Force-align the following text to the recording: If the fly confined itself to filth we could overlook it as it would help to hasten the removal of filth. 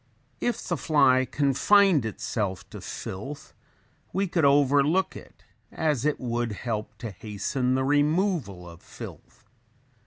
If 0.39 0.67
the 0.67 0.77
fly 0.77 1.27
confined 1.29 2.05
itself 2.07 2.67
to 2.71 2.81
filth 2.81 3.53
we 4.11 4.27
could 4.27 4.45
overlook 4.45 5.15
it 5.15 5.43
as 5.71 6.05
it 6.05 6.19
would 6.19 6.53
help 6.53 6.97
to 6.97 7.11
hasten 7.11 7.75
the 7.75 7.83
removal 7.83 8.67
of 8.67 8.81
filth. 8.81 9.45